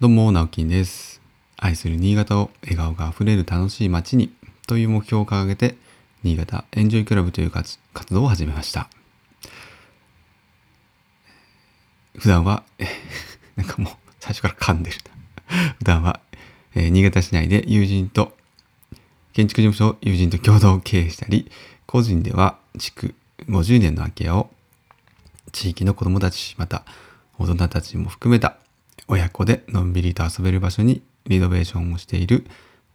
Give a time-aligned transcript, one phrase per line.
[0.00, 1.20] どうも、直樹です。
[1.56, 4.32] 愛する新潟を笑顔があふれる楽しい街に
[4.68, 5.76] という目標を掲げて、
[6.22, 8.88] 新潟エンジョイクラブという活活動を始めました。
[12.16, 12.62] 普段は、
[13.56, 14.98] なんかもう最初から噛んでる。
[15.78, 16.20] 普段は、
[16.76, 18.36] えー新潟市内で友人と、
[19.32, 21.50] 建築事務所を友人と共同経営したり、
[21.86, 23.16] 個人では築
[23.48, 24.48] 50年の空き家を
[25.50, 26.84] 地域の子供たち、また
[27.36, 28.58] 大人たちも含めた
[29.06, 32.44] 親子でのんびりと遊べる場所にリノベーションをしている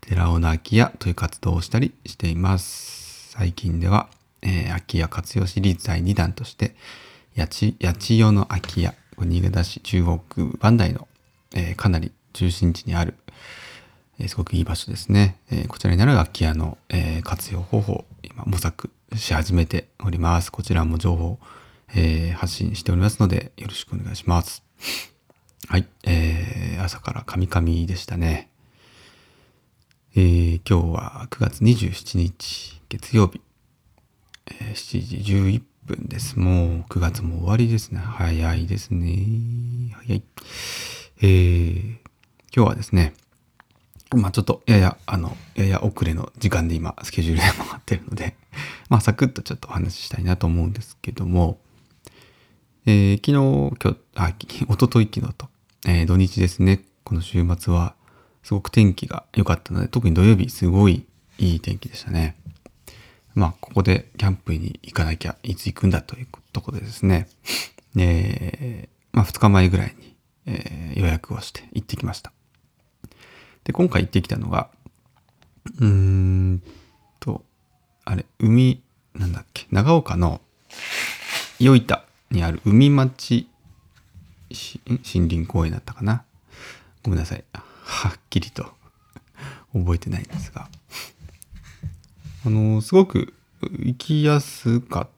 [0.00, 3.30] 寺尾の空き家という活動をしたりしています。
[3.30, 4.08] 最近では、
[4.42, 6.74] えー空き家活用シリーズ第2弾として、
[7.36, 11.06] 八千代の空き家、新潟市中央区磐梯の、
[11.54, 13.14] えーかなり中心地にある、
[14.18, 15.36] えーすごくいい場所ですね。
[15.50, 20.50] えこちらになる空き家の、え活用方法今模索し始めております。
[20.50, 21.38] こちらも情報、
[21.94, 25.11] え発信しておりますのでよろしくお願いします。
[25.68, 28.50] はい、えー朝からカミカミでしたね。
[30.16, 33.40] えー今日は9月27日月曜日、
[34.46, 36.38] えー7時11分です。
[36.38, 38.00] もう9月も終わりですね。
[38.00, 39.94] 早いですね。
[39.94, 40.22] 早い。
[41.22, 41.96] えー
[42.54, 43.14] 今日はですね、
[44.14, 48.36] まあちょっとやや、あの、やや遅れの時間で今、スケジュールで回ってるので、
[48.90, 51.60] まあサクッとちょっとお話ししたいなと思うんですけども、
[52.84, 55.48] えー昨日、今日、あ、き一昨日昨日と、
[55.86, 57.94] えー土日ですね、この週末は、
[58.42, 61.06] すごく天気が良かったので、特に土曜日、すごい
[61.38, 62.36] いい天気でしたね。
[63.34, 67.28] まあ、ここでキャンプに行かなきゃいつ行くんだというところでですね、
[67.96, 70.16] えーまあ2日前ぐらいに、
[70.46, 72.32] えー予約をして行ってきました。
[73.64, 74.68] で、今回行ってきたのが、
[75.78, 76.62] うーん
[77.20, 77.44] と、
[78.04, 78.82] あれ、海、
[79.14, 80.40] なんだっけ、長岡の
[81.58, 83.48] 与板にある海町
[84.52, 86.24] 森林公園だったかな。
[87.02, 87.44] ごめんなさい。
[87.52, 88.66] はっきりと
[89.72, 90.68] 覚えてないんですが。
[92.44, 95.08] あの、すごく行きやすかっ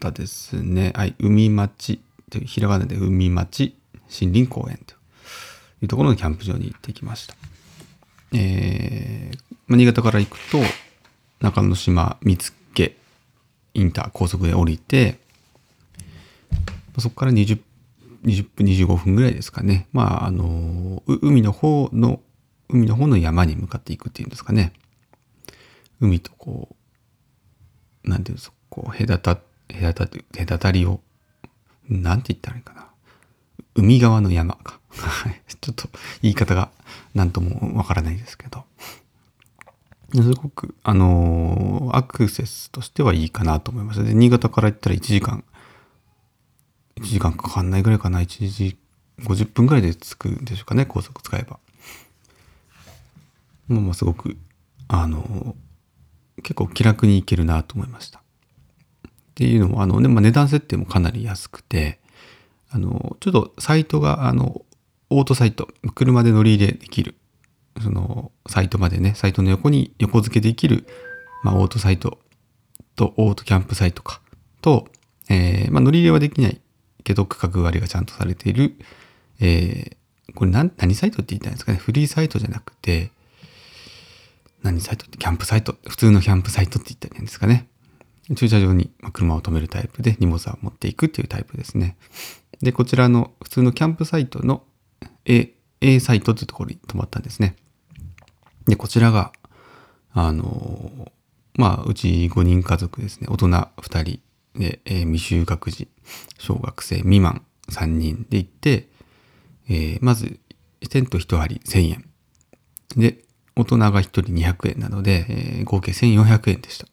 [0.00, 0.92] たですね。
[0.94, 3.74] はい、海町という、ひらがなで海町
[4.20, 4.94] 森林公園と
[5.82, 7.34] いうところのキャンプ場に行ってきました。
[8.32, 10.58] えーまあ新潟から行くと、
[11.40, 12.52] 中之島見附
[13.74, 15.18] インター高速で降りて、
[16.98, 17.58] そこから20
[18.24, 19.88] 20分25分ぐらいですかね。
[19.92, 22.20] まあ、あの、海の方の、
[22.68, 24.72] 海の方の山に向かっていくっていうんですかね。
[26.00, 26.76] 海とこ
[28.04, 29.36] う、なんていうんですか、こう、隔た、
[29.68, 30.06] 隔た、
[30.38, 31.00] 隔たりを、
[31.88, 32.88] なんて言ったらいいかな。
[33.74, 34.80] 海側の山か。
[34.96, 35.88] はい ちょっと
[36.22, 36.70] 言い方が
[37.14, 38.64] なんともわからないですけど。
[40.12, 44.04] すごく、あのアクセスとしてはいいかなと思いました。
[44.04, 45.42] で、新潟から行ったら1時間、
[47.04, 48.20] 1時間かかんないぐらいかな。
[48.20, 48.78] 1時
[49.20, 51.58] 50分ぐらいで着くんでしょうかね、高速使えば。
[53.68, 54.36] まあまあすごく、
[54.88, 55.56] あの
[56.38, 58.18] 結構気楽に行けるなと思いました。
[58.18, 58.22] っ
[59.34, 61.98] ていうのも、あのね、まあ、値段設定もかなり安くて、
[62.70, 64.64] あの、ちょっとサイトが、あの、
[65.10, 67.16] オートサイト、車で乗り入れできる、
[67.82, 70.86] その、サイトまでね、サイトの横に横付けできる、
[71.42, 72.18] まあ、オートサイト
[72.94, 74.20] と、オートキャンプサイトか、
[74.60, 74.86] と、
[75.28, 76.60] えーまあ、乗り入れはできない
[77.04, 78.76] けど、区画割がちゃんとされている、
[79.40, 79.96] えー
[80.34, 83.10] これ何、何サイトって言ったんですかね、フリーサイトじゃなくて、
[84.62, 85.18] 何サイトって？
[85.18, 87.68] キャンプサイト、普通のキャンプサイトって言ったらいいんですかね？
[88.34, 91.96] 駐車場に車を止めるタイプで荷物は持っていくっていうタイプですね。
[92.62, 94.64] で、こちらの普通のキャンプサイトの
[95.26, 97.54] A, A サイトっていうところに泊まったんですね。
[98.66, 99.32] で、こちらが、
[100.14, 101.12] あの、
[101.54, 103.28] まあ、うち5人家族ですね。
[103.30, 104.20] 大人2人
[104.54, 105.88] で、えー未就学児、
[106.38, 108.88] 小学生未満3人で行って、
[109.68, 110.38] えーまず、
[110.90, 112.04] テント1張り1000円。
[112.96, 113.24] で、
[113.56, 116.86] 大人が1人200円なので、えー合計1400円でした。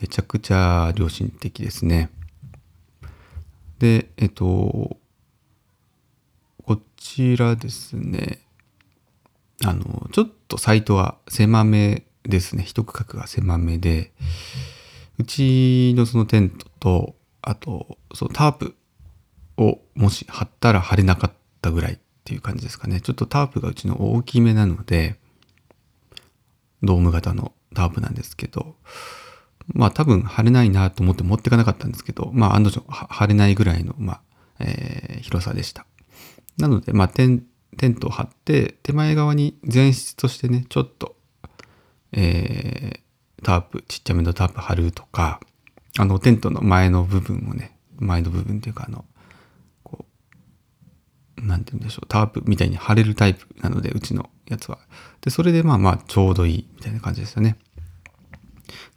[0.00, 2.10] めちゃくちゃ良心的ですね。
[3.78, 4.96] で、えっと、
[6.64, 8.40] こちらですね、
[9.64, 12.62] あの、ちょっとサイトは狭めですね。
[12.64, 14.12] 一区画が狭めで、
[15.18, 18.76] うちのそのテントと、あと、そのタープ
[19.56, 21.32] をもし貼ったら貼れなかっ
[21.62, 23.00] たぐらいっていう感じですかね。
[23.00, 25.18] ちょっとタープがうちの大きめなので、
[26.82, 28.76] ドーム型のタープなんですけど、
[29.68, 34.20] まあ多分貼れないなと思って持ってかなかったんですけど、まあ案の定貼れないぐらいの、まあ、
[34.60, 35.86] えー広さでした。
[36.58, 37.44] なので、まあテン
[37.76, 41.16] テントを張って、手前側に前室としてね、ちょっと、
[42.12, 43.05] えー
[43.42, 45.40] タープ、ちっちゃめのタープ貼るとか、
[45.98, 49.04] あのテントの前の部分をね、前の部分っていうかあの、
[49.82, 50.04] こ
[51.38, 54.78] う、なんて言うんでしょう、タープみたいに貼れるタイプなので、うちのやつは。
[55.20, 57.56] で、それでまあまあちょうどいいみたいな感じでしたね。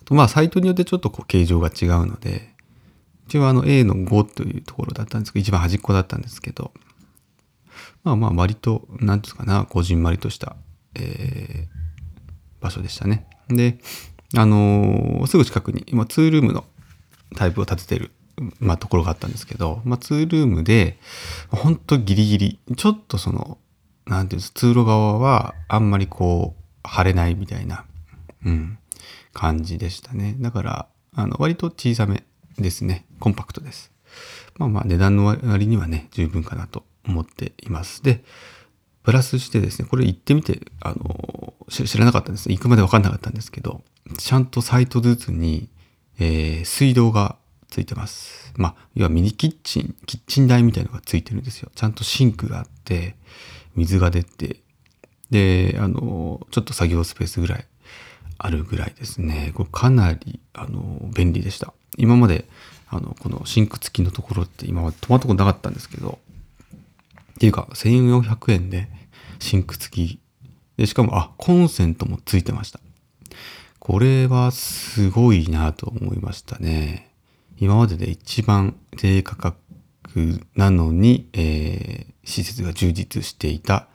[0.00, 2.52] あとまあサイトによってちょっとこう形状が違うので、
[3.28, 6.72] 一応あの A の5というところだったんですけど、一番端っこだったんですけど、
[8.04, 10.56] まあまあ割と、なんですかな、こじんまりとした、
[10.94, 13.26] えー、場所でしたね。
[13.48, 13.78] で、
[14.36, 16.64] あのー、すぐ近くに、今、ツールームの
[17.36, 18.12] タイプを立ててる、
[18.60, 20.98] まあ、ところがあったんですけど、まあ、ツールームで、
[21.50, 23.58] ほんとギリギリ、ちょっとその、
[24.06, 27.84] なんていうんです、通路側は、あんまりこう、晴れないみたいな、
[28.44, 28.78] うん、
[29.32, 30.36] 感じでしたね。
[30.38, 32.24] だから、あの、割と小さめ
[32.58, 33.04] ですね。
[33.20, 33.92] コンパクトです。
[34.58, 38.02] まあまあ、値段の割にはね、十分かなと思っています。
[38.02, 38.24] で、
[39.02, 42.50] プラスしてですね、これ行ってみて、あの、知らなかったんです。
[42.50, 43.82] 行くまで分かんなかったんですけど、
[44.18, 45.68] ちゃんとサイトずつに、
[46.18, 47.36] えー、水道が
[47.68, 48.52] ついてます。
[48.56, 51.70] まあ、要はミニキッチン、キッチン台みたいのがついてるんですよ。
[51.74, 53.16] ちゃんとシンクがあって、
[53.74, 54.60] 水が出て、
[55.30, 57.66] で、あの、ちょっと作業スペースぐらい
[58.38, 59.52] あるぐらいですね。
[59.54, 61.72] これかなり、あの、便利でした。
[61.96, 62.46] 今まで、
[62.88, 66.18] あの、このシンク付きのところって今まで泊まったことなかったんですけど、
[67.42, 68.88] ていうか、1400円で
[69.40, 70.20] シンク付き。
[70.76, 72.78] で、しかも、あ、コンセントもついてました。
[73.80, 77.12] これはすごいなと思いましたね。
[77.58, 79.58] 今までで一番低価格
[80.54, 83.88] なのに、えー、施設が充実していた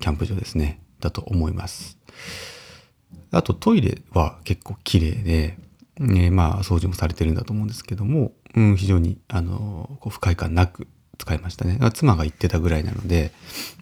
[0.00, 0.80] キャンプ場ですね。
[1.00, 1.98] だと思います。
[3.32, 5.58] あとトイレは結構綺麗で、
[5.98, 11.78] ね、まあ掃除もされてるんだと思うんですけども、うん、非常にあのこう不快感なく使いましたね。
[11.92, 13.32] 妻が言ってたぐらいなので、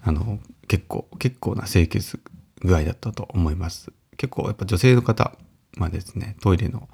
[0.03, 0.39] あの
[0.69, 2.21] 結構結構な清潔
[2.61, 3.93] 具合だったと思います。
[4.17, 5.37] 結構やっぱ女性の方
[5.77, 6.89] まあですね、トイレの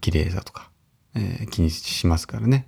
[0.00, 0.70] 綺麗さとか、
[1.14, 2.66] えー、気にしますからね。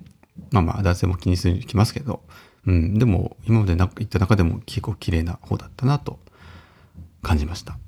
[0.51, 2.23] まあまあ男性も気にするきますけど、
[2.67, 6.19] うん、でも今まで行った中でも結構綺麗な方だったなと
[7.23, 7.79] 感じました。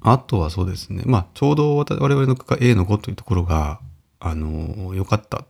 [0.00, 3.80] あとはそうですね、まあちょうど我々の区間 A の5というところが、
[4.18, 5.44] あの良かった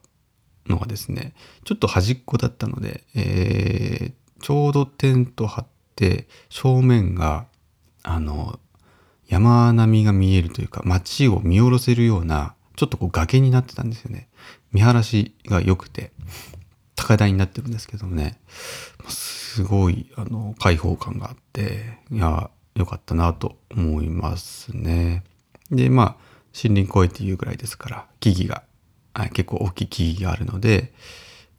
[0.68, 1.34] のがですね、
[1.64, 7.46] ちょっと端っこだったので、えー、ちょうどテント張って正面が、
[8.02, 8.58] あの、
[9.28, 14.28] 山並みが見えるというか街を見下ろせるようなちょっとこう崖になってたんですよね。
[14.72, 16.12] 見晴らしが良くて
[16.94, 18.38] 高台になってるんですけどもね
[19.08, 25.24] すごいあの開放感があっていや良かったなと思いますね。
[25.70, 26.16] でまあ
[26.54, 28.62] 森林公園っていうぐらいですから木々が
[29.16, 30.92] はい結構大きい木があるので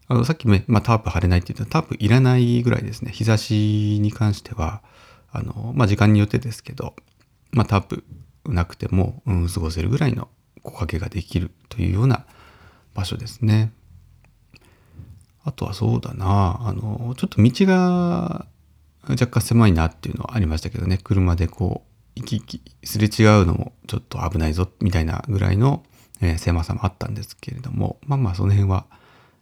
[0.08, 4.82] あのさっきも、まあ、タープ張れないって言ったらタープいらないぐらいですね日差しに関しては
[5.32, 6.96] あの、まあ、時間によってですけど
[7.52, 8.04] まあ、タープ
[8.46, 10.30] なくても、うん、過ごせるぐらいの
[10.64, 12.26] 木陰ができるというような
[12.94, 13.72] 場所ですね。
[15.44, 18.46] あとはそうだな、あの、ちょっと道が
[19.08, 21.84] 若干狭いなっていうのはありましたけどね、車でこ
[22.16, 25.84] う、行き来すれ違うのもちょっと危ないぞみたいなぐらいの、
[26.22, 28.86] えー、狭さもあったんですけれども、まあまあその辺は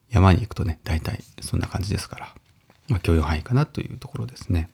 [0.10, 2.36] 山に行くとね、大体そんな感じですから、
[2.90, 4.70] まあ許容範囲かなというところですね。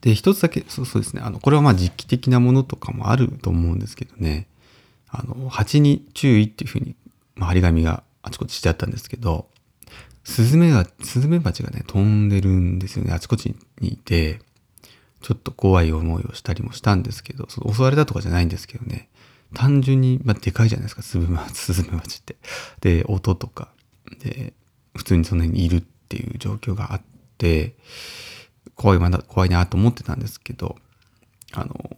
[0.00, 1.22] で、一つだけ、そうそうですね。
[1.24, 4.46] あの、これはまあ実機的なものとかもあると思うんですけどね。
[5.08, 6.96] あの、蜂に注意っていうふうに、
[7.36, 9.46] まあ、張り紙があちこちしてあったんですけど、
[10.24, 13.12] スズメが、スズメバチがね、飛んでるんですよね。
[13.12, 14.40] あちこちにいて、
[15.20, 19.08] ちょっと怖い思いをしたりもしたんですけど、その襲われたとかじゃないんですけどね。
[19.54, 22.36] 単純に、まあ、でかいじゃないですか、スズメバチ、 スズメバチって。
[22.80, 23.68] で、音とか、
[24.20, 24.52] で、
[24.96, 27.02] 普通にその辺にいるっていう状況があっ
[27.38, 27.74] て、
[28.74, 30.76] 怖いな、怖いなと思ってたんですけど、
[31.52, 31.96] あの、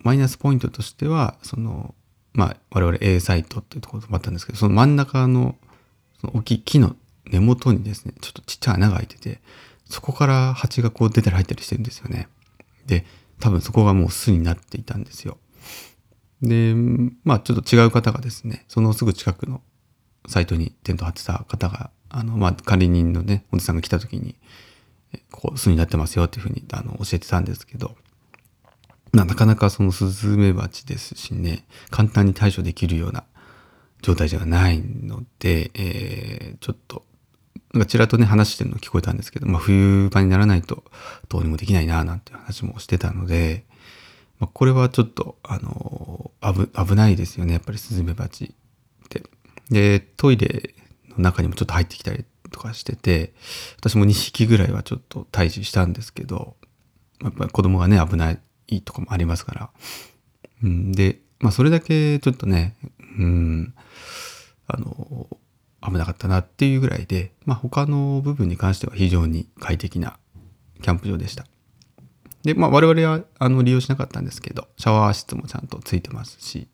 [0.00, 1.94] マイナスポイントとしては、その、
[2.32, 5.56] まあ、我々 A サイトっていうところもあったんですけど、その真ん中の、
[6.20, 6.96] その大きい木の
[7.26, 9.40] 根元にですね、ちょっとちっちゃい穴が開いてて、
[9.86, 12.28] そこから蜂がこう出たり入ったりしてるんですよね。
[12.86, 13.04] で、
[13.40, 15.38] 多分そこがもう巣になっていたんですよ。
[16.44, 16.74] で、
[17.24, 19.62] まあちょっと違う方がですね、そのすぐ近くの
[20.28, 24.36] サイトにテント張ってた方が、あの、まあ管理人のね、おじさんが来た時に、
[25.30, 27.96] こう巣になってますよっていうふうにあの教えてたんですけど、
[29.12, 33.24] なかなかそのスズメバチですしね、簡単に対処できるような
[34.02, 37.04] 状態じゃないので、えー、ちょっと、
[37.72, 40.84] なんかちらっとね話してるの聞こえたんですけど、まあ冬場にならないと
[41.28, 43.64] どうにもできないななんて話もしてたので、
[44.44, 48.54] まあ、これはちょっと、あの危、危ないですよね、やっぱりスズメバチ
[49.06, 49.22] って。
[49.70, 50.74] で、トイレ
[51.08, 53.32] の中にもちょっと入ってきたりとかしてて、
[53.78, 56.56] 私も2匹ぐらいはちょっと退治したんですけど、
[57.22, 58.32] やっぱり子供がね、危な
[58.68, 59.70] いとかもありますから。
[60.62, 62.76] うん、で、まあそれだけちょっとね、
[63.18, 63.74] うん、
[64.66, 65.28] あの、
[65.80, 70.18] 危なかったなっていうぐらいで、まあ、他の部分に関しては非常に快適な
[70.82, 71.46] キャンプ場でした。
[72.44, 76.68] で、まあ、我々はあの利用しなかったんですけど、シャワー室もちゃんとついてますし、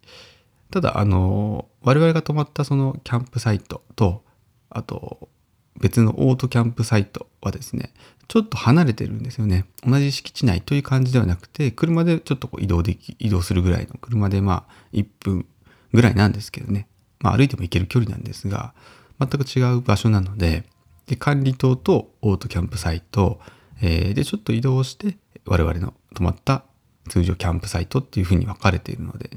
[0.71, 4.25] ただ、あの、我々が泊まったそのキャンプサイトと、
[4.69, 5.29] あと、
[5.81, 7.93] 別のオートキャンプサイトはですね、
[8.29, 9.65] ちょっと離れてるんですよね。
[9.85, 15.47] 同じ敷地内という感じではなくて、車でちょっとこう移動でき、移動するぐらいの車でまあ1分
[15.93, 16.87] ぐらいなんですけどね。
[17.21, 18.75] まあ歩いても行ける距離なんですが、
[19.19, 20.65] 全く違う場所なので、
[21.07, 23.41] で管理棟とオートキャンプサイト、
[23.83, 25.17] えー、でちょっと移動して
[25.47, 26.65] 我々の泊まった
[27.09, 29.31] 通常キャンプサイトっていうふうに分かれているので、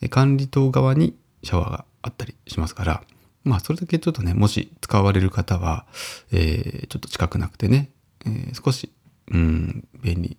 [0.00, 3.02] で、管理棟側にシャワーがあったりしますから、
[3.44, 5.86] まあそれだけちょっとね、もし使われる方は、
[6.32, 7.90] えー、ちょっと近くなくてね、
[8.26, 8.90] えー、少し、
[9.30, 10.36] うん、便利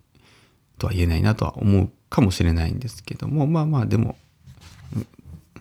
[0.78, 4.16] とは言えないなとは思うかもしれないんですけども、まあまあでも、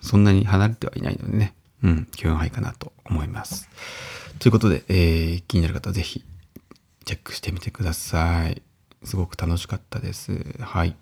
[0.01, 3.69] そんなに離れてはいないのでね、うん、許容範囲かなと思います。
[4.39, 6.23] ということで、えー、気になる方はぜひ
[7.05, 8.61] チェックしてみてください。
[9.05, 10.33] すごく楽しかったです。
[10.59, 10.95] はい。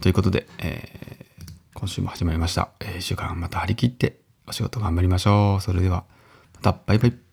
[0.00, 2.70] ということで、えー、今週も始まりました。
[2.80, 5.60] えー、1週間また張り切ってお仕事頑張りましょう。
[5.60, 6.04] それでは、
[6.54, 7.25] またバイバイ。